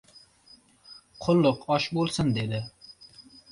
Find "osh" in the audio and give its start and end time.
1.77-1.87